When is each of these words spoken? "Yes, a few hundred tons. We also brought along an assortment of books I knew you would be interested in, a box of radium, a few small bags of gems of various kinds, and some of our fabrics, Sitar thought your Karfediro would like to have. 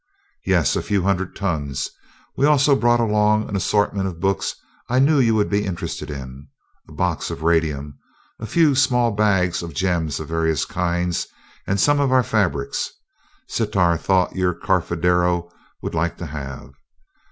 "Yes, 0.47 0.75
a 0.75 0.81
few 0.81 1.03
hundred 1.03 1.35
tons. 1.35 1.91
We 2.35 2.47
also 2.47 2.75
brought 2.75 2.99
along 2.99 3.47
an 3.47 3.55
assortment 3.55 4.07
of 4.07 4.19
books 4.19 4.55
I 4.89 4.97
knew 4.97 5.19
you 5.19 5.35
would 5.35 5.47
be 5.47 5.63
interested 5.63 6.09
in, 6.09 6.47
a 6.89 6.91
box 6.91 7.29
of 7.29 7.43
radium, 7.43 7.99
a 8.39 8.47
few 8.47 8.73
small 8.73 9.11
bags 9.11 9.61
of 9.61 9.75
gems 9.75 10.19
of 10.19 10.27
various 10.27 10.65
kinds, 10.65 11.27
and 11.67 11.79
some 11.79 11.99
of 11.99 12.11
our 12.11 12.23
fabrics, 12.23 12.89
Sitar 13.47 13.95
thought 13.95 14.35
your 14.35 14.55
Karfediro 14.55 15.51
would 15.83 15.93
like 15.93 16.17
to 16.17 16.25
have. 16.25 16.71